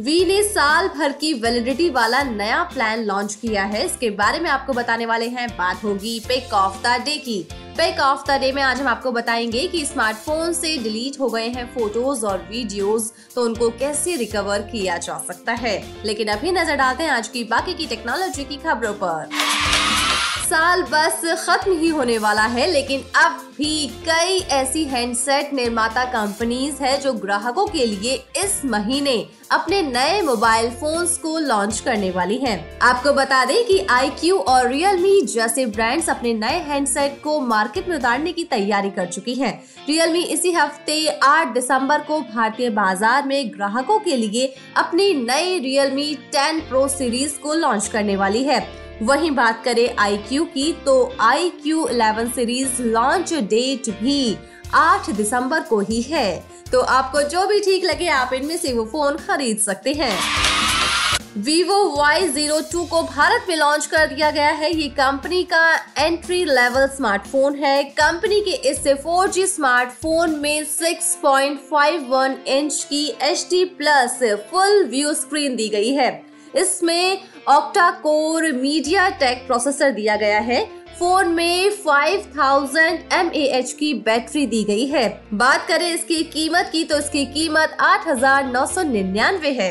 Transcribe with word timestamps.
We 0.00 0.24
ने 0.24 0.42
साल 0.42 0.88
भर 0.88 1.12
की 1.12 1.32
वैलिडिटी 1.34 1.88
वाला 1.90 2.22
नया 2.22 2.62
प्लान 2.64 3.02
लॉन्च 3.04 3.34
किया 3.34 3.62
है। 3.64 3.84
इसके 3.86 4.10
बारे 4.10 4.40
में 4.40 4.48
आपको 4.50 4.72
बताने 4.72 5.06
वाले 5.06 5.28
हैं। 5.28 5.48
बात 5.48 5.82
होगी 5.84 6.18
पिक 6.20 6.52
ऑफ़ 6.54 6.76
द 6.82 7.00
डे 7.04 7.16
की। 7.16 7.40
पिक 7.78 8.00
ऑफ़ 8.00 8.26
द 8.26 8.38
डे 8.40 8.52
में 8.52 8.62
आज 8.62 8.80
हम 8.80 8.88
आपको 8.88 9.12
बताएँगे 9.12 9.66
कि 9.68 9.84
स्मार्टफ़ोन 9.86 10.52
से 10.52 10.76
डिलीट 10.78 11.20
हो 11.20 11.28
गए 11.28 11.48
हैं 11.48 11.66
फ़ोटोज़ 11.74 12.24
और 12.26 12.46
वीडियोस 12.50 13.12
तो 13.34 13.44
उनको 13.44 13.70
कैसे 13.70 14.16
रिकवर 14.16 14.62
किया 14.62 14.96
जा 14.98 15.18
सकता 15.18 15.52
है। 15.52 15.82
लेकिन 16.04 16.28
अभी 16.28 16.52
नज़र 16.52 16.76
डालते 16.76 17.04
हैं 17.04 17.10
आज 17.10 17.28
की 17.28 17.44
बाकी 17.44 17.74
की 17.74 17.86
टेक्नोलॉजी 17.86 18.44
की 18.44 18.56
खबरों 18.56 18.94
पर। 18.94 19.28
साल 20.40 20.82
बस 20.82 21.20
खत्म 21.38 21.72
ही 21.78 21.88
होने 21.88 22.16
वाला 22.18 22.42
है, 22.42 22.66
लेकिन 22.66 23.00
अब 23.16 23.44
भी 23.56 23.86
कई 24.06 24.38
ऐसी 24.52 24.84
हैंडसेट 24.84 25.52
निर्माता 25.54 26.04
कंपनीज़ 26.04 26.82
है 26.82 26.96
जो 27.00 27.12
ग्राहकों 27.14 27.66
के 27.66 27.86
लिए 27.86 28.14
इस 28.36 28.60
महीने 28.64 29.16
अपने 29.52 29.80
नए 29.82 30.20
मोबाइल 30.22 30.70
फोन्स 30.70 31.16
को 31.18 31.38
लॉन्च 31.38 31.80
करने 31.80 32.10
वाली 32.10 32.36
हैं। 32.36 32.78
आपको 32.80 33.12
बता 33.12 33.44
दें 33.44 33.64
कि 33.66 33.78
आईक्यू 33.90 34.38
और 34.38 34.72
Realme 34.72 35.26
जैसे 35.26 35.66
ब्रांड्स 35.66 36.08
अपने 36.10 36.34
नए 36.34 36.58
हैंडसेट 36.62 37.20
को 37.24 37.38
मार्केट 37.40 37.88
में 37.88 37.96
उतारने 37.96 38.32
की 38.32 38.44
तैयारी 38.46 38.90
कर 38.90 39.06
चुकी 39.06 39.34
हैं। 39.34 39.52
Realme 39.88 40.24
इसी 40.26 40.52
हफ़्ते 40.52 41.04
8 41.24 41.54
दिसंबर 41.54 42.00
को 42.00 42.20
भारतीय 42.34 42.70
बाज़ार 42.72 43.26
में 43.26 43.52
ग्राहकों 43.54 43.98
के 43.98 44.16
लिए 44.16 44.54
अपनी 44.76 45.12
नई 45.14 45.60
Realme 45.60 46.10
10 46.34 46.68
Pro 46.70 46.88
सीरीज़ 46.88 47.38
को 47.38 47.54
लॉन्च 47.54 47.88
करने 47.88 48.16
वाली 48.16 48.44
है 48.44 48.66
वहीं 49.02 49.30
बात 49.30 49.62
करें 49.64 49.96
आईक्यू 49.98 50.44
की 50.44 50.72
तो 50.86 50.94
Q 51.18 51.86
eleven 51.88 52.30
series 52.30 52.82
launch 52.82 53.32
date 53.34 53.90
भी 54.00 54.36
8 54.74 55.10
दिसंबर 55.10 55.60
को 55.60 55.80
ही 55.80 56.00
है। 56.02 56.44
तो 56.72 56.80
आपको 56.80 57.22
जो 57.22 57.46
भी 57.46 57.60
ठीक 57.60 57.84
लगे, 57.84 58.08
आप 58.08 58.32
इनमें 58.32 58.56
से 58.56 58.72
वो 58.72 58.84
फ़ोन 58.84 59.16
खरीद 59.16 59.58
सकते 59.58 59.92
हैं। 59.92 60.18
Vivo 61.38 61.76
Y02 61.96 62.84
को 62.86 63.02
भारत 63.02 63.46
में 63.48 63.56
लॉन्च 63.56 63.86
कर 63.86 64.06
दिया 64.06 64.30
गया 64.30 64.50
है। 64.50 64.72
ये 64.74 64.88
कंपनी 64.88 65.42
का 65.44 65.74
एंट्री 65.98 66.44
लेवल 66.44 66.86
स्मार्टफ़ोन 66.86 67.54
है। 67.54 67.82
कंपनी 67.84 68.40
के 68.40 68.54
इस 68.70 68.82
4G 68.84 69.46
स्मार्टफ़ोन 69.46 70.30
में 70.30 70.64
6.51 70.64 72.36
इंच 72.48 72.86
की 72.92 73.06
HD 73.24 73.64
plus 73.78 74.18
full 74.50 74.84
view 74.84 75.14
screen 75.14 75.56
दी 75.56 75.68
गई 75.68 75.92
है। 75.92 76.10
इसमें 76.56 77.22
octa 77.48 77.90
core 78.00 78.50
media 78.52 79.08
take 79.10 79.46
processor 79.46 79.90
दिया 79.90 80.16
गया 80.16 80.40
है। 80.40 80.64
फ़ोन 80.98 81.28
में 81.28 81.70
5000 81.78 82.98
mAh 83.18 83.72
की 83.72 83.92
बैटरी 84.00 84.44
दी 84.46 84.62
गई 84.64 84.86
है। 84.86 85.08
बात 85.34 85.66
करें 85.68 85.86
इसकी 85.86 86.22
कीमत 86.26 86.68
की 86.72 86.84
तो 86.84 86.98
इसकी 86.98 87.24
कीमत 87.26 87.76
आठ 87.80 88.06
हज़ार 88.08 88.44
नौ 88.46 88.66
सौ 88.66 88.82
निन्यानवे 88.82 89.52
है। 89.52 89.70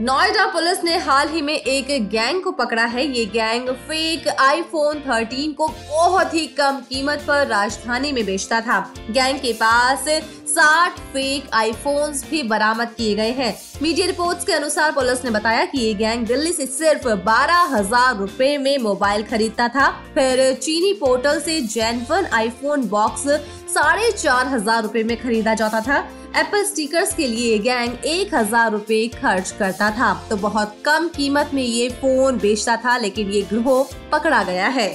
नोएडा 0.00 0.44
पुलिस 0.46 0.82
ने 0.84 0.96
हाल 0.96 1.28
ही 1.28 1.40
में 1.42 1.54
एक 1.54 1.86
गैंग 2.10 2.42
को 2.42 2.50
पकड़ा 2.52 2.84
है। 2.84 3.04
ये 3.06 3.24
गैंग 3.26 3.68
फेक 3.88 4.28
आईफोन 4.28 5.00
13 5.00 5.52
को 5.54 5.66
बहुत 5.68 6.34
ही 6.34 6.46
कम 6.58 6.78
कीमत 6.88 7.24
पर 7.26 7.46
राजधानी 7.46 8.12
में 8.12 8.24
बेचता 8.26 8.60
था। 8.60 8.78
गैंग 9.10 9.38
के 9.38 9.52
पास 9.52 10.04
60 10.48 11.00
फेक 11.12 11.50
आईफोन्स 11.54 12.24
भी 12.30 12.42
बरामद 12.42 12.94
किए 12.96 13.14
गए 13.14 13.30
हैं। 13.32 13.54
मीडिया 13.82 14.06
रिपोर्ट्स 14.06 14.44
के 14.44 14.52
अनुसार 14.52 14.92
पुलिस 14.92 15.24
ने 15.24 15.30
बताया 15.30 15.64
कि 15.64 15.78
ये 15.78 15.92
गैंग 15.94 16.26
दिल्ली 16.26 16.52
से 16.52 16.66
सिर्फ़ 16.68 17.08
बारह 17.26 17.76
हज़ार 17.76 18.16
रूपए 18.16 18.56
में 18.58 18.76
मोबाइल 18.78 19.22
खरीदता 19.22 19.68
था। 19.68 19.90
फिर 20.14 20.52
चीनी 20.54 20.92
पोर्टल 20.94 21.40
से 21.40 21.60
जेनवन 21.68 22.26
आईफोन 22.34 22.88
बॉक्स 22.88 23.26
साढ़े 23.70 24.10
चार 24.12 24.46
हज़ार 24.48 24.82
रूपए 24.82 25.02
में 25.04 25.16
खरीदा 25.16 25.54
जाता 25.54 25.80
था। 25.80 25.98
एप्पल 26.36 26.64
स्टिकर्स 26.64 27.14
के 27.14 27.26
लिए 27.26 27.58
गैंग 27.58 28.04
एक 28.06 28.34
हज़ार 28.34 28.70
रूपए 28.72 29.06
खर्च 29.14 29.50
करता 29.58 29.90
था। 29.90 30.12
तो 30.30 30.36
बहुत 30.38 30.76
कम 30.84 31.08
कीमत 31.08 31.50
में 31.54 31.62
ये 31.62 31.88
फ़ोन 32.00 32.38
बेचता 32.38 32.76
था, 32.76 32.96
लेकिन 32.98 33.30
ये 33.30 33.42
ग्रोह 33.42 33.92
पकड़ा 34.12 34.42
गया 34.42 34.68
है। 34.68 34.88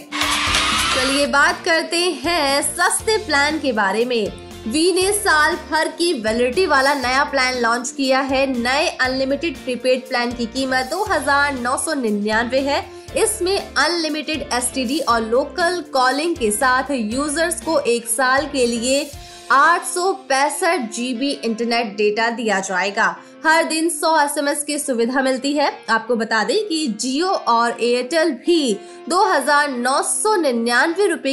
चलिए 0.95 1.27
बात 1.27 1.61
करते 1.65 1.97
हैं 2.23 2.61
सस्ते 2.63 3.17
प्लान 3.25 3.59
के 3.59 3.71
बारे 3.73 4.03
में। 4.05 4.31
वी 4.67 4.91
ने 4.93 5.11
साल 5.13 5.55
भर 5.71 5.87
की 5.97 6.11
वैलिडिटी 6.21 6.65
वाला 6.65 6.93
नया 6.95 7.23
प्लान 7.23 7.59
लॉन्च 7.61 7.91
किया 7.91 8.19
है। 8.23 8.45
नए 8.53 8.87
अनलिमिटेड 9.01 9.57
प्रीपेड 9.57 10.07
प्लान 10.07 10.31
की 10.31 10.45
कीमत 10.47 10.89
दो 10.91 11.03
हज़ार 11.05 11.59
नौ 11.59 11.77
सौ 11.77 11.93
निन्यानवे 11.93 12.59
है। 12.61 12.79
इसमें 13.17 13.57
अनलिमिटेड 13.57 14.41
एसटीडी 14.53 14.99
और 14.99 15.21
लोकल 15.21 15.81
कॉलिंग 15.93 16.35
के 16.35 16.49
साथ 16.51 16.91
यूज़र्स 16.91 17.61
को 17.61 17.79
एक 17.79 18.07
साल 18.07 18.45
के 18.45 18.65
लिए 18.67 19.09
आठ 19.51 19.85
सौ 19.85 20.11
पैंसठ 20.29 20.89
जीबी 20.93 21.29
इंटरनेट 21.29 21.95
डेटा 21.97 22.29
दिया 22.29 22.59
जाएगा। 22.59 23.15
हर 23.45 23.63
दिन 23.63 23.89
100 23.89 24.15
एसएमएस 24.19 24.63
की 24.63 24.77
सुविधा 24.79 25.21
मिलती 25.21 25.53
है। 25.53 25.71
आपको 25.89 26.15
बता 26.15 26.43
दें 26.43 26.67
कि 26.67 26.87
जियो 27.01 27.27
और 27.27 27.77
एयरटेल 27.81 28.31
भी 28.45 28.73
दो 29.09 29.23
हज़ार 29.23 29.67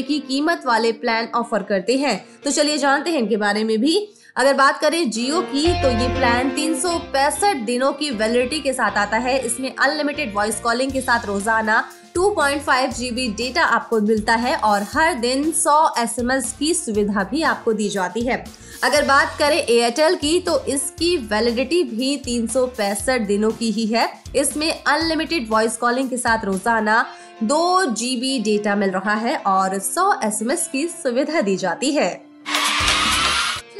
की 0.02 0.18
कीमत 0.20 0.62
वाले 0.66 0.92
प्लान 0.94 1.28
ऑफ़र 1.34 1.62
करते 1.62 1.96
हैं। 1.96 2.24
तो 2.44 2.50
चलिए 2.50 2.78
जानते 2.78 3.10
हैं 3.10 3.18
इनके 3.18 3.36
बारे 3.36 3.64
में 3.64 3.78
भी। 3.80 3.96
अगर 4.36 4.54
बात 4.54 4.78
करें 4.80 5.10
जियो 5.10 5.40
की 5.42 5.66
तो 5.82 5.88
ये 5.90 6.06
प्लान 6.10 6.50
तीन 6.50 6.74
सौ 6.80 6.98
पैंसठ 7.12 7.56
दिनों 7.64 7.92
की 7.92 8.10
वैलिडिटी 8.10 8.60
के 8.60 8.72
साथ 8.72 8.96
आता 8.98 9.16
है। 9.16 9.38
इसमें 9.38 9.74
अनलिमिटेड 9.76 10.32
वॉइस 10.34 10.60
कॉलिंग 10.60 10.92
के 10.92 11.00
साथ 11.00 11.26
रोज़ाना 11.26 11.82
2.5 12.14 12.94
जीबी 12.96 13.28
डेटा 13.32 13.64
आपको 13.66 14.00
मिलता 14.00 14.34
है 14.36 14.54
और 14.58 14.86
हर 14.94 15.14
दिन 15.16 15.44
100 15.52 15.76
एसएमएस 15.98 16.52
की 16.58 16.72
सुविधा 16.74 17.24
भी 17.24 17.42
आपको 17.42 17.72
दी 17.72 17.88
जाती 17.88 18.20
है। 18.20 18.44
अगर 18.84 19.04
बात 19.04 19.36
करें 19.38 19.58
एयरटेल 19.58 20.16
की 20.16 20.38
तो 20.40 20.58
इसकी 20.68 21.16
वैलिडिटी 21.26 21.82
भी 21.84 22.16
तीन 22.24 22.46
सौ 22.46 22.66
पैंसठ 22.78 23.26
दिनों 23.26 23.50
की 23.52 23.70
ही 23.70 23.86
है। 23.86 24.08
इसमें 24.36 24.72
अनलिमिटेड 24.72 25.48
वॉइस 25.50 25.76
कॉलिंग 25.76 26.10
के 26.10 26.16
साथ 26.16 26.44
रोज़ाना 26.44 27.04
दो 27.44 27.84
जीबी 27.86 28.38
डेटा 28.42 28.76
मिल 28.76 28.90
रहा 28.90 29.14
है 29.20 29.36
और 29.38 29.78
100 29.80 30.12
एसएमएस 30.24 30.68
की 30.72 30.86
सुविधा 30.90 31.40
दी 31.40 31.56
जाती 31.58 31.92
है। 31.92 32.31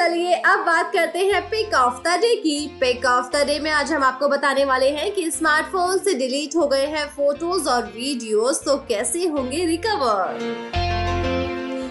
चलिए 0.03 0.33
अब 0.35 0.61
बात 0.67 0.91
करते 0.93 1.19
हैं 1.19 1.41
पिक 1.51 1.75
ऑफ़ 1.75 1.99
द 2.03 2.13
डे 2.21 2.35
की। 2.37 2.57
पिक 2.81 3.05
ऑफ़ 3.07 3.27
द 3.33 3.43
डे 3.47 3.59
में 3.61 3.71
आज 3.71 3.93
हम 3.93 4.03
आपको 4.03 4.29
बताने 4.29 4.65
वाले 4.65 4.89
हैं 4.91 5.11
कि 5.15 5.31
स्मार्टफ़ोन 5.31 5.99
से 5.99 6.15
डिलीट 6.15 6.57
हो 6.57 6.67
गए 6.69 6.87
हैं 6.87 7.05
फ़ोटोज़ 7.09 7.69
और 7.69 7.85
वीडियोस 7.87 8.63
तो 8.65 8.77
कैसे 8.89 9.27
होंगे 9.27 9.65
रिकवर 9.67 10.39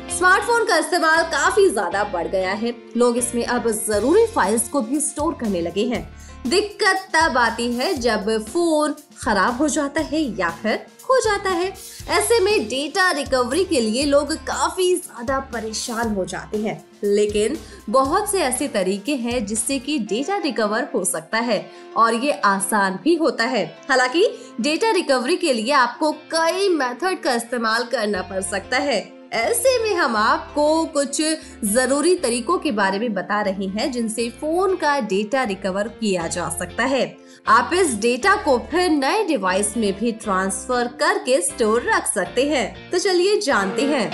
स्मार्टफ़ोन 0.10 0.66
का 0.66 0.78
इस्तेमाल 0.78 1.24
काफ़ी 1.32 1.70
ज़्यादा 1.70 2.04
बढ़ 2.14 2.28
गया 2.28 2.54
है। 2.54 2.74
लोग 2.98 3.18
इसमें 3.18 3.46
अब 3.46 3.70
ज़रूरी 3.78 4.26
फाइल्स 4.36 4.68
को 4.70 4.82
भी 4.82 5.00
स्टोर 5.02 5.38
करने 5.42 5.62
लगे 5.62 5.86
हैं। 5.86 6.04
दिक्कत 6.48 7.08
तब 7.16 7.38
आती 7.38 7.72
है 7.74 7.94
जब 7.94 8.30
फ़ोन 8.46 8.96
खराब 9.18 9.58
हो 9.58 9.68
जाता 9.68 10.02
है 10.02 10.22
या 10.40 10.50
फिर 10.62 10.78
खो 11.04 11.20
जाता 11.22 11.50
है। 11.50 11.68
ऐसे 12.10 12.40
में 12.40 12.68
डेटा 12.68 13.10
रिकवरी 13.12 13.64
के 13.66 13.80
लिए 13.82 14.06
लोग 14.06 14.34
काफ़ी 14.48 14.96
ज़्यादा 14.96 15.40
परेशान 15.54 16.14
हो 16.16 16.26
जाते 16.26 16.58
हैं। 16.58 16.84
लेकिन 17.04 17.58
बहुत 17.90 18.32
से 18.32 18.42
ऐसे 18.42 18.68
तरीके 18.68 19.16
हैं 19.16 19.46
जिससे 19.46 19.80
कि 19.80 20.00
डेटा 20.00 20.38
रिकवर 20.38 20.88
हो 20.96 21.04
सकता 21.06 21.38
है 21.40 21.66
और 21.98 22.14
ये 22.16 22.32
आसान 22.32 23.00
भी 23.04 23.16
होता 23.16 23.46
है। 23.46 23.66
हालाँकि 23.90 24.28
डेटा 24.62 24.92
रिकवरी 24.92 25.38
के 25.38 25.54
लिए 25.54 25.72
आपको 25.76 26.12
कई 26.32 26.70
मेथड 26.70 27.22
का 27.24 27.34
इस्तेमाल 27.34 27.84
करना 27.84 28.22
पड़ 28.22 28.42
सकता 28.42 28.78
है। 28.80 29.02
ऐसे 29.34 29.84
में 29.84 29.96
हम 29.96 30.16
आपको 30.16 30.86
कुछ 30.86 31.22
ज़रूरी 31.64 32.16
तरीकों 32.16 32.58
के 32.58 32.72
बारे 32.72 33.00
में 33.00 33.14
बता 33.14 33.42
रहे 33.42 33.66
हैं, 33.66 33.92
जिनसे 33.92 34.30
फ़ोन 34.30 34.76
का 34.76 35.00
डेटा 35.00 35.44
रिकवर 35.44 35.88
किया 35.88 36.28
जा 36.28 36.50
सकता 36.50 36.84
है। 36.84 37.18
आप 37.48 37.70
इस 37.74 37.96
डेटा 37.96 38.36
को 38.36 38.58
फिर 38.58 38.90
नए 38.90 39.24
डिवाइस 39.24 39.78
में 39.78 40.00
भी 40.00 40.12
ट्रांसफ़र 40.12 40.88
करके 40.88 41.42
स्टोर 41.42 41.82
रख 41.96 42.08
सकते 42.08 42.50
हैं। 42.50 42.92
तो 42.92 43.00
चलिए 43.00 43.40
जानते 43.42 43.82
हैं। 43.82 44.12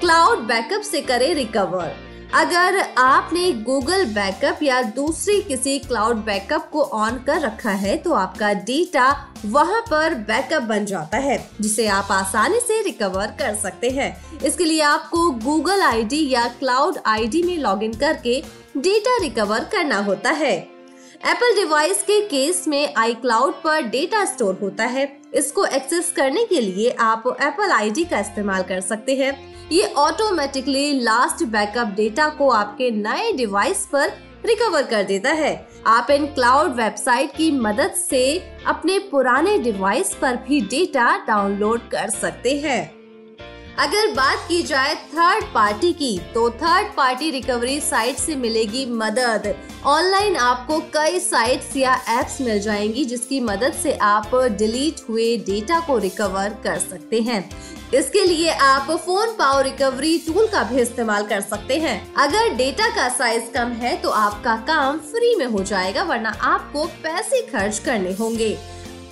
क्लाउड 0.00 0.38
बैकअप 0.38 0.80
से 0.80 1.00
करें 1.00 1.34
रिकवर। 1.34 2.03
अगर 2.34 2.78
आपने 2.98 3.50
गूगल 3.64 4.04
बैकअप 4.04 4.62
या 4.62 4.80
दूसरी 4.82 5.40
किसी 5.40 5.78
क्लाउड 5.78 6.24
बैकअप 6.24 6.68
को 6.70 6.82
ऑन 6.82 7.18
कर 7.18 7.40
रखा 7.40 7.70
है 7.72 7.96
तो 7.96 8.12
आपका 8.12 8.52
डेटा 8.62 9.06
वहाँ 9.44 9.80
पर 9.82 10.14
बैकअप 10.22 10.62
बन 10.62 10.84
जाता 10.84 11.16
है, 11.16 11.38
जिसे 11.60 11.86
आप 11.88 12.08
आसानी 12.10 12.60
से 12.60 12.80
रिकवर 12.82 13.34
कर 13.38 13.54
सकते 13.54 13.90
हैं। 13.90 14.40
इसके 14.40 14.64
लिए 14.64 14.80
आपको 14.82 15.30
गूगल 15.44 15.82
आईडी 15.82 16.28
या 16.30 16.46
क्लाउड 16.58 16.98
आईडी 17.06 17.42
में 17.42 17.56
लॉगिन 17.58 17.94
करके 17.94 18.40
डेटा 18.78 19.16
रिकवर 19.22 19.64
करना 19.72 19.98
होता 20.00 20.30
है। 20.32 20.54
एप्पल 20.54 21.54
डिवाइस 21.54 22.02
के 22.02 22.20
केस 22.20 22.66
में 22.68 22.94
आई 22.94 23.14
क्लाउड 23.14 23.62
पर 23.62 23.82
डेटा 23.82 24.24
स्टोर 24.24 24.58
होता 24.62 24.84
है। 24.86 25.06
इसको 25.34 25.64
एक्सेस 25.66 26.12
करने 26.16 26.44
के 26.44 26.60
लिए 26.60 26.90
आप 27.00 27.24
एप्पल 27.42 27.70
आईडी 27.70 28.04
का 28.04 28.20
इस्तेमाल 28.20 28.62
कर 28.62 28.80
सकते 28.80 29.14
हैं। 29.16 29.32
ये 29.72 29.92
ऑटोमेटिकली 29.96 31.00
लास्ट 31.00 31.44
बैकअप 31.44 31.94
डेटा 31.96 32.28
को 32.28 32.48
आपके 32.50 32.90
नए 32.90 33.32
डिवाइस 33.32 33.86
पर 33.92 34.12
रिकवर 34.46 34.82
कर 34.82 35.02
देता 35.02 35.30
है। 35.32 35.54
आप 35.86 36.10
इन 36.10 36.26
क्लाउड 36.26 36.74
वेबसाइट 36.74 37.36
की 37.36 37.50
मदद 37.50 37.94
से 38.00 38.24
अपने 38.66 38.98
पुराने 39.10 39.58
डिवाइस 39.58 40.14
पर 40.14 40.36
भी 40.36 40.60
डेटा 40.60 41.16
डाउनलोड 41.26 41.88
कर 41.90 42.10
सकते 42.10 42.56
हैं। 42.58 43.03
अगर 43.78 44.10
बात 44.14 44.44
की 44.48 44.62
जाए 44.62 44.94
थर्ड 44.94 45.44
पार्टी 45.44 45.92
की 45.92 46.18
तो 46.34 46.48
थर्ड 46.50 46.86
पार्टी 46.96 47.30
रिकवरी 47.30 47.80
साइट 47.80 48.16
से 48.16 48.34
मिलेगी 48.36 48.84
मदद। 48.86 49.54
ऑनलाइन 49.84 50.36
आपको 50.36 50.78
कई 50.94 51.18
साइट्स 51.20 51.76
या 51.76 51.94
एप्स 52.10 52.40
मिल 52.40 52.60
जाएँगी, 52.60 53.04
जिसकी 53.04 53.40
मदद 53.40 53.72
से 53.72 53.92
आप 54.02 54.34
डिलीट 54.58 55.00
हुए 55.08 55.36
डेटा 55.46 55.80
को 55.80 55.96
रिकवर 55.98 56.56
कर 56.64 56.78
सकते 56.78 57.20
हैं। 57.20 57.48
इसके 57.94 58.24
लिए 58.24 58.50
आप 58.50 58.90
फ़ोन 58.96 59.34
पावर 59.38 59.64
रिकवरी 59.64 60.16
टूल 60.18 60.46
का 60.46 60.62
भी 60.62 60.80
इस्तेमाल 60.80 61.26
कर 61.26 61.40
सकते 61.40 61.78
हैं। 61.80 62.14
अगर 62.14 62.54
डेटा 62.54 62.88
का 62.96 63.08
साइज़ 63.08 63.50
कम 63.50 63.72
है 63.72 63.96
तो 63.96 64.10
आपका 64.10 64.56
काम 64.66 64.98
फ्री 65.10 65.34
में 65.36 65.46
हो 65.46 65.62
जाएगा, 65.62 66.02
वरना 66.02 66.30
आपको 66.42 66.84
पैसे 67.02 67.42
खर्च 67.42 67.78
करने 67.78 68.12
होंगे। 68.12 68.56